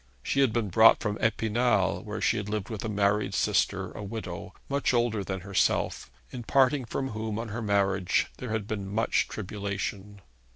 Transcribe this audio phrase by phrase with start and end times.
[0.23, 4.01] She had been brought from Epinal, where she had lived with a married sister, a
[4.01, 8.87] widow, much older than herself in parting from whom on her marriage there had been
[8.91, 10.19] much tribulation.